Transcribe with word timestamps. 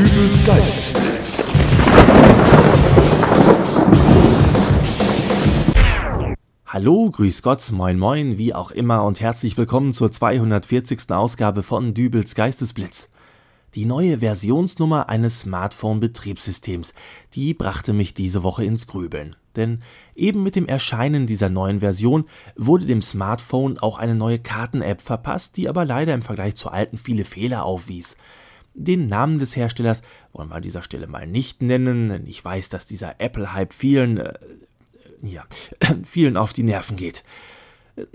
Dübels 0.00 0.46
Geistesblitz. 0.46 1.50
Hallo, 6.64 7.10
grüß 7.10 7.42
Gott, 7.42 7.70
moin 7.70 7.98
moin, 7.98 8.38
wie 8.38 8.54
auch 8.54 8.70
immer 8.70 9.04
und 9.04 9.20
herzlich 9.20 9.58
willkommen 9.58 9.92
zur 9.92 10.10
240. 10.10 11.10
Ausgabe 11.10 11.62
von 11.62 11.92
Dübels 11.92 12.34
Geistesblitz. 12.34 13.10
Die 13.74 13.84
neue 13.84 14.20
Versionsnummer 14.20 15.10
eines 15.10 15.40
Smartphone-Betriebssystems, 15.40 16.94
die 17.34 17.52
brachte 17.52 17.92
mich 17.92 18.14
diese 18.14 18.42
Woche 18.42 18.64
ins 18.64 18.86
Grübeln. 18.86 19.36
Denn 19.54 19.80
eben 20.14 20.42
mit 20.42 20.56
dem 20.56 20.66
Erscheinen 20.66 21.26
dieser 21.26 21.50
neuen 21.50 21.80
Version 21.80 22.24
wurde 22.56 22.86
dem 22.86 23.02
Smartphone 23.02 23.78
auch 23.78 23.98
eine 23.98 24.14
neue 24.14 24.38
Karten-App 24.38 25.02
verpasst, 25.02 25.58
die 25.58 25.68
aber 25.68 25.84
leider 25.84 26.14
im 26.14 26.22
Vergleich 26.22 26.54
zur 26.54 26.72
alten 26.72 26.96
viele 26.96 27.26
Fehler 27.26 27.66
aufwies. 27.66 28.16
Den 28.74 29.08
Namen 29.08 29.38
des 29.38 29.56
Herstellers 29.56 30.02
wollen 30.32 30.48
wir 30.48 30.56
an 30.56 30.62
dieser 30.62 30.82
Stelle 30.82 31.06
mal 31.06 31.26
nicht 31.26 31.62
nennen, 31.62 32.08
denn 32.08 32.26
ich 32.26 32.44
weiß, 32.44 32.68
dass 32.68 32.86
dieser 32.86 33.20
Apple-Hype 33.20 33.72
vielen, 33.72 34.18
äh, 34.18 34.34
ja, 35.22 35.44
vielen 36.04 36.36
auf 36.36 36.52
die 36.52 36.62
Nerven 36.62 36.96
geht. 36.96 37.24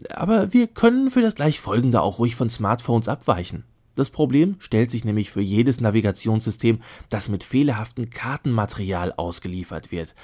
Aber 0.10 0.54
wir 0.54 0.68
können 0.68 1.12
für 1.12 1.22
das 1.22 1.36
gleich 1.36 1.60
folgende 1.60 2.02
auch 2.02 2.20
ruhig 2.20 2.36
von 2.36 2.50
Smartphones 2.50 3.08
abweichen. 3.08 3.66
Das 3.96 4.10
Problem 4.10 4.56
stellt 4.60 4.92
sich 4.92 5.06
nämlich 5.06 5.32
für 5.32 5.42
jedes 5.42 5.80
Navigationssystem, 5.80 6.82
das 7.10 7.30
mit 7.30 7.44
fehlerhaftem 7.44 8.10
Kartenmaterial 8.10 9.14
ausgeliefert 9.14 9.92
wird. 9.92 10.16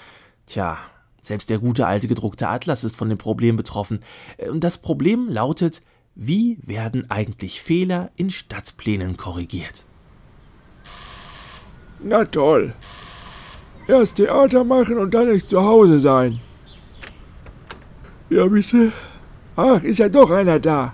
Tja, 0.45 0.77
selbst 1.21 1.49
der 1.49 1.59
gute 1.59 1.87
alte 1.87 2.07
gedruckte 2.07 2.49
Atlas 2.49 2.83
ist 2.83 2.95
von 2.95 3.09
dem 3.09 3.17
Problem 3.17 3.55
betroffen. 3.55 3.99
Und 4.49 4.63
das 4.63 4.79
Problem 4.79 5.29
lautet, 5.29 5.81
wie 6.15 6.57
werden 6.61 7.09
eigentlich 7.09 7.61
Fehler 7.61 8.09
in 8.17 8.29
Stadtplänen 8.29 9.15
korrigiert? 9.15 9.85
Na 12.03 12.25
toll. 12.25 12.73
Erst 13.87 14.15
Theater 14.15 14.63
machen 14.63 14.97
und 14.97 15.13
dann 15.13 15.29
nicht 15.29 15.49
zu 15.49 15.61
Hause 15.63 15.99
sein. 15.99 16.39
Ja, 18.29 18.45
bitte. 18.47 18.91
Ach, 19.55 19.83
ist 19.83 19.99
ja 19.99 20.09
doch 20.09 20.31
einer 20.31 20.59
da. 20.59 20.93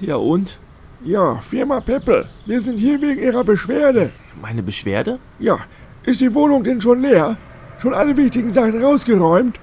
Ja 0.00 0.16
und? 0.16 0.58
Ja, 1.04 1.36
Firma 1.36 1.80
Peppel. 1.80 2.26
Wir 2.46 2.60
sind 2.60 2.78
hier 2.78 3.00
wegen 3.02 3.20
Ihrer 3.20 3.44
Beschwerde. 3.44 4.10
Meine 4.40 4.62
Beschwerde? 4.62 5.18
Ja, 5.38 5.58
ist 6.04 6.20
die 6.20 6.32
Wohnung 6.34 6.64
denn 6.64 6.80
schon 6.80 7.02
leer? 7.02 7.36
Schon 7.80 7.92
alle 7.94 8.16
wichtigen 8.16 8.50
Sachen 8.50 8.82
rausgeräumt? 8.82 9.58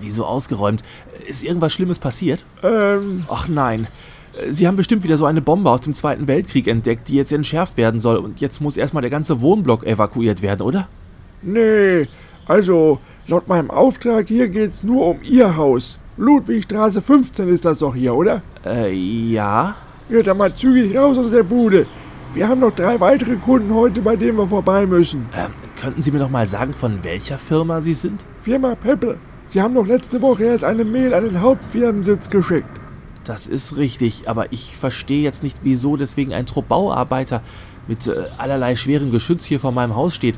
Wieso 0.00 0.24
ausgeräumt? 0.24 0.82
Ist 1.26 1.44
irgendwas 1.44 1.72
Schlimmes 1.74 1.98
passiert? 1.98 2.44
Ähm, 2.62 3.24
Ach 3.28 3.48
nein. 3.48 3.88
Sie 4.50 4.66
haben 4.66 4.76
bestimmt 4.76 5.02
wieder 5.02 5.16
so 5.16 5.26
eine 5.26 5.40
Bombe 5.40 5.70
aus 5.70 5.80
dem 5.80 5.94
Zweiten 5.94 6.28
Weltkrieg 6.28 6.68
entdeckt, 6.68 7.08
die 7.08 7.14
jetzt 7.14 7.32
entschärft 7.32 7.76
werden 7.76 8.00
soll. 8.00 8.16
Und 8.16 8.40
jetzt 8.40 8.60
muss 8.60 8.76
erstmal 8.76 9.00
der 9.02 9.10
ganze 9.10 9.40
Wohnblock 9.40 9.84
evakuiert 9.84 10.42
werden, 10.42 10.62
oder? 10.62 10.88
nee. 11.42 12.06
Also, 12.46 12.98
laut 13.28 13.46
meinem 13.46 13.70
Auftrag 13.70 14.26
hier 14.26 14.48
geht's 14.48 14.82
nur 14.82 15.06
um 15.06 15.18
Ihr 15.22 15.56
Haus. 15.56 15.98
Ludwigstraße 16.16 17.00
15 17.00 17.48
ist 17.48 17.64
das 17.64 17.78
doch 17.78 17.94
hier, 17.94 18.14
oder? 18.14 18.42
Äh, 18.66 18.92
ja. 18.92 19.74
Ja, 20.08 20.22
dann 20.22 20.36
mal 20.38 20.52
zügig 20.54 20.96
raus 20.96 21.16
aus 21.16 21.30
der 21.30 21.44
Bude. 21.44 21.86
Wir 22.34 22.48
haben 22.48 22.60
noch 22.60 22.74
drei 22.74 22.98
weitere 22.98 23.36
Kunden 23.36 23.72
heute, 23.72 24.00
bei 24.00 24.16
denen 24.16 24.36
wir 24.38 24.48
vorbei 24.48 24.84
müssen. 24.84 25.28
Ähm, 25.36 25.52
könnten 25.80 26.02
Sie 26.02 26.10
mir 26.10 26.18
noch 26.18 26.30
mal 26.30 26.46
sagen, 26.46 26.72
von 26.74 27.02
welcher 27.04 27.38
Firma 27.38 27.80
Sie 27.80 27.94
sind? 27.94 28.24
Firma 28.42 28.74
Peppel. 28.74 29.18
Sie 29.46 29.62
haben 29.62 29.74
doch 29.74 29.86
letzte 29.86 30.20
Woche 30.20 30.44
erst 30.44 30.64
eine 30.64 30.84
Mail 30.84 31.14
an 31.14 31.24
den 31.24 31.40
Hauptfirmensitz 31.40 32.30
geschickt. 32.30 32.79
Das 33.30 33.46
ist 33.46 33.76
richtig, 33.76 34.28
aber 34.28 34.52
ich 34.52 34.76
verstehe 34.76 35.22
jetzt 35.22 35.44
nicht, 35.44 35.58
wieso 35.62 35.96
deswegen 35.96 36.34
ein 36.34 36.46
Trupp 36.46 36.66
Bauarbeiter 36.66 37.42
mit 37.86 38.08
äh, 38.08 38.24
allerlei 38.38 38.74
schwerem 38.74 39.12
Geschütz 39.12 39.44
hier 39.44 39.60
vor 39.60 39.70
meinem 39.70 39.94
Haus 39.94 40.16
steht. 40.16 40.34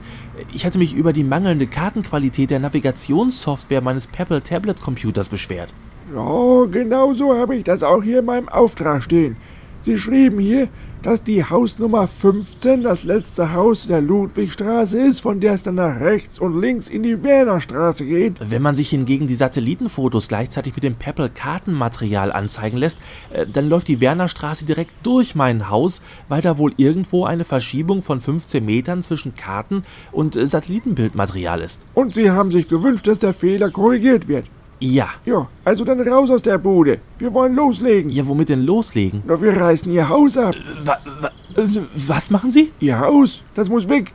Ich 0.52 0.66
hatte 0.66 0.76
mich 0.76 0.92
über 0.92 1.14
die 1.14 1.24
mangelnde 1.24 1.66
Kartenqualität 1.66 2.50
der 2.50 2.58
Navigationssoftware 2.58 3.80
meines 3.80 4.06
Pebble 4.06 4.42
Tablet 4.42 4.78
Computers 4.82 5.30
beschwert. 5.30 5.72
Ja, 6.14 6.66
genau 6.70 7.14
so 7.14 7.34
habe 7.34 7.56
ich 7.56 7.64
das 7.64 7.82
auch 7.82 8.02
hier 8.02 8.18
in 8.18 8.26
meinem 8.26 8.50
Auftrag 8.50 9.02
stehen. 9.02 9.38
Sie 9.82 9.98
schrieben 9.98 10.38
hier, 10.38 10.68
dass 11.02 11.24
die 11.24 11.44
Hausnummer 11.44 12.06
15 12.06 12.84
das 12.84 13.02
letzte 13.02 13.52
Haus 13.52 13.88
der 13.88 14.00
Ludwigstraße 14.00 15.00
ist, 15.00 15.18
von 15.18 15.40
der 15.40 15.54
es 15.54 15.64
dann 15.64 15.74
nach 15.74 15.98
rechts 15.98 16.38
und 16.38 16.60
links 16.60 16.88
in 16.88 17.02
die 17.02 17.24
Wernerstraße 17.24 18.06
geht. 18.06 18.36
Wenn 18.38 18.62
man 18.62 18.76
sich 18.76 18.90
hingegen 18.90 19.26
die 19.26 19.34
Satellitenfotos 19.34 20.28
gleichzeitig 20.28 20.76
mit 20.76 20.84
dem 20.84 20.94
Pebble 20.94 21.30
Kartenmaterial 21.30 22.30
anzeigen 22.30 22.76
lässt, 22.76 22.98
äh, 23.32 23.44
dann 23.44 23.68
läuft 23.68 23.88
die 23.88 24.00
Wernerstraße 24.00 24.64
direkt 24.64 24.92
durch 25.02 25.34
mein 25.34 25.68
Haus, 25.68 26.00
weil 26.28 26.42
da 26.42 26.58
wohl 26.58 26.74
irgendwo 26.76 27.24
eine 27.24 27.44
Verschiebung 27.44 28.02
von 28.02 28.20
15 28.20 28.64
Metern 28.64 29.02
zwischen 29.02 29.34
Karten 29.34 29.82
und 30.12 30.36
äh, 30.36 30.46
Satellitenbildmaterial 30.46 31.60
ist. 31.60 31.82
Und 31.94 32.14
Sie 32.14 32.30
haben 32.30 32.52
sich 32.52 32.68
gewünscht, 32.68 33.08
dass 33.08 33.18
der 33.18 33.34
Fehler 33.34 33.70
korrigiert 33.70 34.28
wird. 34.28 34.46
Ja. 34.82 35.10
Ja, 35.24 35.48
also 35.64 35.84
dann 35.84 36.00
raus 36.00 36.28
aus 36.30 36.42
der 36.42 36.58
Bude. 36.58 36.98
Wir 37.18 37.32
wollen 37.32 37.54
loslegen. 37.54 38.10
Ja, 38.10 38.26
womit 38.26 38.48
denn 38.48 38.62
loslegen? 38.62 39.22
Na, 39.24 39.40
wir 39.40 39.56
reißen 39.56 39.92
Ihr 39.92 40.08
Haus 40.08 40.36
ab. 40.36 40.56
Wa 40.84 40.98
wa 41.20 41.28
äh, 41.56 41.68
was 41.94 42.30
machen 42.30 42.50
Sie? 42.50 42.72
Ihr 42.80 42.98
Haus, 42.98 43.44
das 43.54 43.68
muss 43.68 43.88
weg. 43.88 44.12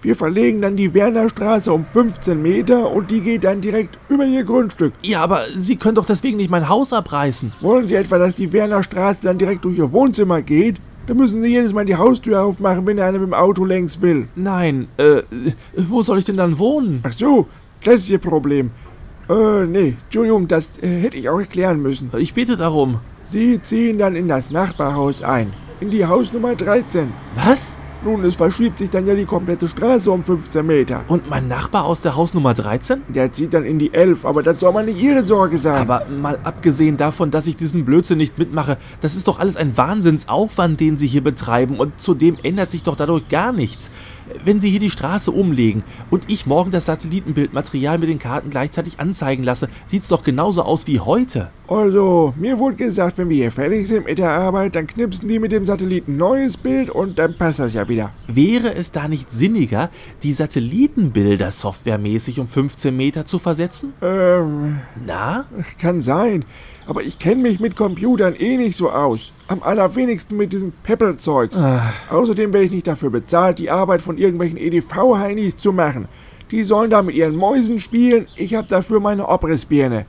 Wir 0.00 0.16
verlegen 0.16 0.62
dann 0.62 0.76
die 0.76 0.94
Wernerstraße 0.94 1.70
um 1.70 1.84
15 1.84 2.40
Meter 2.40 2.90
und 2.90 3.10
die 3.10 3.20
geht 3.20 3.44
dann 3.44 3.60
direkt 3.60 3.98
über 4.08 4.24
Ihr 4.24 4.44
Grundstück. 4.44 4.94
Ja, 5.02 5.22
aber 5.22 5.46
Sie 5.56 5.76
können 5.76 5.96
doch 5.96 6.06
deswegen 6.06 6.38
nicht 6.38 6.50
mein 6.50 6.68
Haus 6.68 6.94
abreißen. 6.94 7.52
Wollen 7.60 7.86
Sie 7.86 7.96
etwa, 7.96 8.16
dass 8.16 8.34
die 8.34 8.52
Wernerstraße 8.52 9.20
dann 9.22 9.36
direkt 9.36 9.66
durch 9.66 9.76
Ihr 9.76 9.92
Wohnzimmer 9.92 10.40
geht? 10.40 10.76
Da 11.06 11.12
müssen 11.14 11.42
Sie 11.42 11.48
jedes 11.48 11.74
Mal 11.74 11.84
die 11.84 11.96
Haustür 11.96 12.42
aufmachen, 12.42 12.86
wenn 12.86 12.98
einer 13.00 13.18
mit 13.18 13.28
dem 13.28 13.34
Auto 13.34 13.64
längs 13.64 14.00
will. 14.00 14.28
Nein, 14.34 14.88
äh, 14.96 15.22
wo 15.76 16.00
soll 16.00 16.18
ich 16.18 16.24
denn 16.24 16.38
dann 16.38 16.58
wohnen? 16.58 17.00
Ach 17.02 17.12
so, 17.12 17.48
das 17.84 17.96
ist 17.96 18.10
Ihr 18.10 18.18
Problem. 18.18 18.70
Äh, 19.28 19.66
nee, 19.66 19.96
Entschuldigung, 20.04 20.46
das 20.46 20.78
äh, 20.78 21.00
hätte 21.00 21.18
ich 21.18 21.28
auch 21.28 21.38
erklären 21.38 21.82
müssen. 21.82 22.10
Ich 22.16 22.34
bitte 22.34 22.56
darum. 22.56 23.00
Sie 23.24 23.60
ziehen 23.60 23.98
dann 23.98 24.14
in 24.14 24.28
das 24.28 24.50
Nachbarhaus 24.50 25.22
ein. 25.22 25.52
In 25.80 25.90
die 25.90 26.06
Hausnummer 26.06 26.54
13. 26.54 27.12
Was? 27.34 27.74
Nun, 28.04 28.24
es 28.24 28.36
verschiebt 28.36 28.78
sich 28.78 28.88
dann 28.88 29.04
ja 29.06 29.14
die 29.14 29.24
komplette 29.24 29.66
Straße 29.66 30.12
um 30.12 30.22
15 30.22 30.64
Meter. 30.64 31.02
Und 31.08 31.28
mein 31.28 31.48
Nachbar 31.48 31.86
aus 31.86 32.02
der 32.02 32.14
Hausnummer 32.14 32.54
13? 32.54 33.02
Der 33.08 33.32
zieht 33.32 33.52
dann 33.52 33.64
in 33.64 33.80
die 33.80 33.92
11, 33.92 34.24
aber 34.24 34.44
das 34.44 34.60
soll 34.60 34.72
mal 34.72 34.84
nicht 34.84 35.02
Ihre 35.02 35.24
Sorge 35.24 35.58
sein. 35.58 35.76
Aber 35.76 36.06
mal 36.06 36.38
abgesehen 36.44 36.96
davon, 36.96 37.32
dass 37.32 37.48
ich 37.48 37.56
diesen 37.56 37.84
Blödsinn 37.84 38.18
nicht 38.18 38.38
mitmache, 38.38 38.76
das 39.00 39.16
ist 39.16 39.26
doch 39.26 39.40
alles 39.40 39.56
ein 39.56 39.76
Wahnsinnsaufwand, 39.76 40.78
den 40.78 40.96
Sie 40.98 41.08
hier 41.08 41.24
betreiben 41.24 41.80
und 41.80 42.00
zudem 42.00 42.36
ändert 42.44 42.70
sich 42.70 42.84
doch 42.84 42.94
dadurch 42.94 43.28
gar 43.28 43.52
nichts. 43.52 43.90
Wenn 44.44 44.60
Sie 44.60 44.70
hier 44.70 44.80
die 44.80 44.90
Straße 44.90 45.30
umlegen 45.30 45.82
und 46.10 46.28
ich 46.28 46.46
morgen 46.46 46.70
das 46.70 46.86
Satellitenbildmaterial 46.86 47.98
mit 47.98 48.08
den 48.08 48.18
Karten 48.18 48.50
gleichzeitig 48.50 48.98
anzeigen 48.98 49.42
lasse, 49.42 49.68
sieht's 49.86 50.08
doch 50.08 50.24
genauso 50.24 50.62
aus 50.62 50.86
wie 50.86 51.00
heute. 51.00 51.50
Also, 51.68 52.32
mir 52.36 52.58
wurde 52.58 52.76
gesagt, 52.76 53.18
wenn 53.18 53.28
wir 53.28 53.36
hier 53.36 53.52
fertig 53.52 53.88
sind 53.88 54.06
mit 54.06 54.18
der 54.18 54.30
Arbeit, 54.30 54.76
dann 54.76 54.86
knipsen 54.86 55.28
die 55.28 55.38
mit 55.38 55.50
dem 55.50 55.64
Satelliten 55.64 56.16
neues 56.16 56.56
Bild 56.56 56.90
und 56.90 57.18
dann 57.18 57.36
passt 57.36 57.58
das 57.58 57.74
ja 57.74 57.88
wieder. 57.88 58.12
Wäre 58.28 58.74
es 58.74 58.92
da 58.92 59.08
nicht 59.08 59.32
sinniger, 59.32 59.90
die 60.22 60.32
Satellitenbilder 60.32 61.50
softwaremäßig 61.50 62.38
um 62.38 62.46
15 62.46 62.96
Meter 62.96 63.26
zu 63.26 63.38
versetzen? 63.38 63.94
Ähm, 64.00 64.78
Na? 65.06 65.46
kann 65.80 66.00
sein. 66.00 66.44
Aber 66.86 67.02
ich 67.02 67.18
kenne 67.18 67.42
mich 67.42 67.58
mit 67.58 67.74
Computern 67.76 68.34
eh 68.34 68.56
nicht 68.56 68.76
so 68.76 68.90
aus. 68.90 69.32
Am 69.48 69.62
allerwenigsten 69.62 70.36
mit 70.36 70.52
diesem 70.52 70.72
Pebble-Zeugs. 70.82 71.62
Außerdem 72.10 72.52
werde 72.52 72.66
ich 72.66 72.72
nicht 72.72 72.88
dafür 72.88 73.10
bezahlt, 73.10 73.58
die 73.58 73.70
Arbeit 73.70 74.02
von 74.02 74.18
irgendwelchen 74.18 74.58
EDV-Heinis 74.58 75.56
zu 75.56 75.72
machen. 75.72 76.08
Die 76.50 76.64
sollen 76.64 76.90
da 76.90 77.02
mit 77.02 77.14
ihren 77.14 77.36
Mäusen 77.36 77.80
spielen, 77.80 78.26
ich 78.36 78.54
habe 78.54 78.68
dafür 78.68 79.00
meine 79.00 79.28
Obrissbirne. 79.28 80.06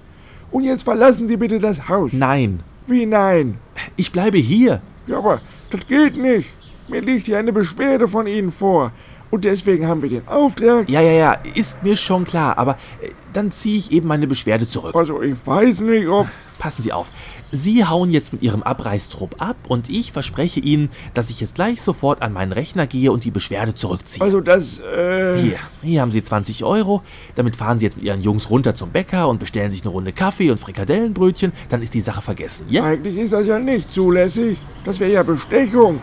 Und 0.52 0.64
jetzt 0.64 0.84
verlassen 0.84 1.28
Sie 1.28 1.38
bitte 1.38 1.60
das 1.60 1.90
Haus. 1.90 2.14
Nein. 2.14 2.62
Wie 2.88 3.06
nein? 3.06 3.58
Ich 3.96 4.12
bleibe 4.12 4.38
hier. 4.38 4.82
Ja, 5.08 5.18
aber 5.18 5.42
das 5.70 5.86
geht 5.88 6.18
nicht. 6.18 6.50
Mir 6.88 7.02
liegt 7.02 7.26
hier 7.26 7.38
eine 7.38 7.52
Beschwerde 7.52 8.08
von 8.08 8.28
Ihnen 8.28 8.50
vor. 8.50 8.92
Und 9.30 9.46
deswegen 9.46 9.88
haben 9.88 10.02
wir 10.02 10.10
den 10.10 10.28
Auftrag. 10.28 10.90
Ja, 10.90 11.02
ja, 11.02 11.12
ja, 11.12 11.32
ist 11.54 11.84
mir 11.84 11.96
schon 11.96 12.26
klar, 12.26 12.58
aber 12.58 12.78
äh, 13.02 13.10
dann 13.34 13.52
ziehe 13.52 13.78
ich 13.78 13.92
eben 13.92 14.08
meine 14.08 14.28
Beschwerde 14.28 14.68
zurück. 14.68 14.96
Also 14.96 15.22
ich 15.22 15.36
weiß 15.46 15.82
nicht, 15.82 16.08
ob... 16.08 16.28
Passen 16.58 16.82
Sie 16.82 16.92
auf. 16.92 17.12
Sie 17.52 17.86
hauen 17.86 18.10
jetzt 18.10 18.34
mit 18.34 18.42
Ihrem 18.42 18.64
Abreißtrupp 18.64 19.40
ab 19.40 19.58
und 19.68 19.92
ich 19.92 20.12
verspreche 20.12 20.60
Ihnen, 20.60 20.90
dass 21.14 21.30
ich 21.30 21.40
jetzt 21.40 21.54
gleich 21.54 21.84
sofort 21.84 22.24
an 22.24 22.34
meinen 22.34 22.52
Rechner 22.52 22.88
gehe 22.88 23.12
und 23.12 23.26
die 23.26 23.32
Beschwerde 23.32 23.76
zurückziehe. 23.76 24.24
Also 24.24 24.42
das, 24.42 24.80
äh... 24.80 25.38
Hier, 25.38 25.58
hier 25.84 26.02
haben 26.02 26.10
Sie 26.10 26.24
20 26.24 26.64
Euro. 26.64 27.04
Damit 27.36 27.56
fahren 27.56 27.78
Sie 27.78 27.86
jetzt 27.86 27.98
mit 27.98 28.06
Ihren 28.06 28.22
Jungs 28.22 28.50
runter 28.50 28.74
zum 28.74 28.90
Bäcker 28.90 29.28
und 29.30 29.40
bestellen 29.40 29.70
sich 29.70 29.84
eine 29.84 29.92
Runde 29.92 30.14
Kaffee 30.14 30.50
und 30.50 30.60
Frikadellenbrötchen. 30.60 31.52
Dann 31.70 31.84
ist 31.84 31.94
die 31.94 32.02
Sache 32.02 32.24
vergessen, 32.24 32.66
ja? 32.70 32.84
Eigentlich 32.84 33.18
ist 33.18 33.34
das 33.34 33.46
ja 33.46 33.60
nicht 33.60 33.92
zulässig. 33.92 34.58
Das 34.84 35.00
wäre 35.00 35.12
ja 35.12 35.22
Bestechung. 35.22 36.00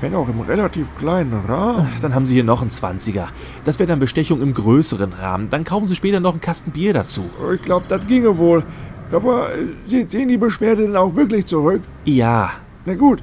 Wenn 0.00 0.14
auch 0.14 0.28
im 0.28 0.40
relativ 0.40 0.88
kleinen 0.98 1.32
Rahmen. 1.48 1.88
Dann 2.02 2.14
haben 2.14 2.26
Sie 2.26 2.34
hier 2.34 2.44
noch 2.44 2.60
einen 2.60 2.70
20er. 2.70 3.28
Das 3.64 3.78
wäre 3.78 3.86
dann 3.88 3.98
Bestechung 3.98 4.42
im 4.42 4.52
größeren 4.52 5.12
Rahmen. 5.14 5.48
Dann 5.48 5.64
kaufen 5.64 5.86
Sie 5.86 5.96
später 5.96 6.20
noch 6.20 6.32
einen 6.32 6.40
Kasten 6.42 6.70
Bier 6.70 6.92
dazu. 6.92 7.30
Ich 7.54 7.62
glaube, 7.62 7.86
das 7.88 8.06
ginge 8.06 8.36
wohl. 8.36 8.62
Aber 9.10 9.54
äh, 9.54 9.68
Sie 9.86 10.06
ziehen 10.06 10.28
die 10.28 10.36
Beschwerde 10.36 10.82
dann 10.82 10.96
auch 10.96 11.14
wirklich 11.16 11.46
zurück? 11.46 11.80
Ja, 12.04 12.50
Na 12.84 12.94
gut, 12.94 13.22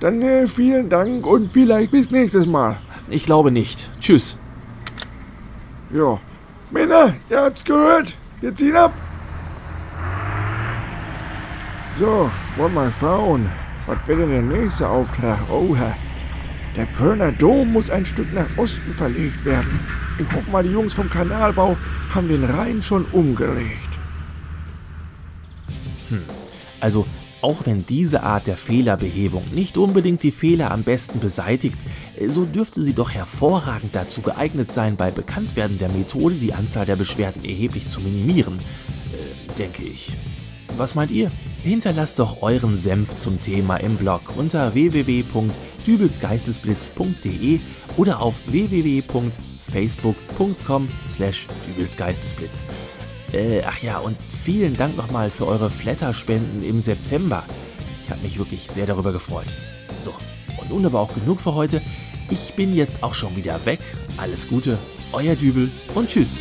Dann 0.00 0.22
äh, 0.22 0.46
vielen 0.46 0.88
Dank 0.88 1.26
und 1.26 1.52
vielleicht 1.52 1.90
bis 1.92 2.10
nächstes 2.10 2.46
Mal. 2.46 2.76
Ich 3.10 3.24
glaube 3.26 3.50
nicht. 3.50 3.90
Tschüss. 4.00 4.38
Ja. 5.92 6.18
Männer, 6.70 7.14
ihr 7.28 7.40
habt's 7.42 7.64
gehört. 7.64 8.16
Wir 8.40 8.54
ziehen 8.54 8.76
ab. 8.76 8.92
So, 11.98 12.30
wollen 12.56 12.74
mal 12.74 12.90
schauen. 12.98 13.48
Was 13.86 13.98
wird 14.08 14.20
denn 14.20 14.30
der 14.30 14.42
nächste 14.42 14.88
Auftrag? 14.88 15.38
Oha. 15.50 15.94
Der 16.76 16.86
Kölner 16.86 17.30
Dom 17.32 17.72
muss 17.72 17.90
ein 17.90 18.04
Stück 18.04 18.32
nach 18.32 18.46
Osten 18.56 18.94
verlegt 18.94 19.44
werden. 19.44 19.80
Ich 20.18 20.32
hoffe 20.34 20.50
mal, 20.50 20.62
die 20.62 20.70
Jungs 20.70 20.94
vom 20.94 21.08
Kanalbau 21.08 21.76
haben 22.12 22.28
den 22.28 22.44
Rhein 22.44 22.82
schon 22.82 23.04
umgelegt. 23.06 23.94
Also, 26.80 27.06
auch 27.40 27.66
wenn 27.66 27.86
diese 27.86 28.22
Art 28.22 28.46
der 28.46 28.56
Fehlerbehebung 28.56 29.44
nicht 29.52 29.76
unbedingt 29.76 30.22
die 30.22 30.30
Fehler 30.30 30.70
am 30.70 30.82
besten 30.82 31.20
beseitigt, 31.20 31.76
äh, 32.18 32.28
so 32.28 32.44
dürfte 32.44 32.82
sie 32.82 32.94
doch 32.94 33.10
hervorragend 33.10 33.94
dazu 33.94 34.20
geeignet 34.22 34.72
sein, 34.72 34.96
bei 34.96 35.10
Bekanntwerden 35.10 35.78
der 35.78 35.90
Methode 35.90 36.34
die 36.34 36.54
Anzahl 36.54 36.86
der 36.86 36.96
Beschwerden 36.96 37.44
erheblich 37.44 37.88
zu 37.88 38.00
minimieren, 38.00 38.58
äh, 39.12 39.56
denke 39.58 39.82
ich. 39.84 40.12
Was 40.76 40.94
meint 40.94 41.10
ihr? 41.10 41.30
Hinterlasst 41.62 42.18
doch 42.18 42.42
euren 42.42 42.76
Senf 42.76 43.16
zum 43.16 43.42
Thema 43.42 43.76
im 43.76 43.96
Blog 43.96 44.22
unter 44.36 44.74
www.dübelsgeistesblitz.de 45.84 47.60
oder 47.96 48.20
auf 48.20 48.34
www.facebook.com 48.46 50.88
slash 51.10 51.46
dübelsgeistesblitz. 51.68 52.64
Äh, 53.32 53.62
ach 53.66 53.82
ja, 53.82 53.98
und 53.98 54.16
vielen 54.44 54.76
Dank 54.76 54.96
nochmal 54.96 55.30
für 55.30 55.46
eure 55.46 55.70
Flatterspenden 55.70 56.64
im 56.64 56.80
September. 56.80 57.44
Ich 58.04 58.10
habe 58.10 58.22
mich 58.22 58.38
wirklich 58.38 58.68
sehr 58.70 58.86
darüber 58.86 59.12
gefreut. 59.12 59.48
So, 60.02 60.14
und 60.60 60.70
nun 60.70 60.86
aber 60.86 61.00
auch 61.00 61.12
genug 61.14 61.40
für 61.40 61.54
heute. 61.54 61.82
Ich 62.30 62.54
bin 62.54 62.74
jetzt 62.74 63.02
auch 63.02 63.12
schon 63.14 63.36
wieder 63.36 63.66
weg. 63.66 63.80
Alles 64.16 64.48
Gute, 64.48 64.78
euer 65.12 65.36
Dübel 65.36 65.70
und 65.94 66.08
tschüss. 66.08 66.36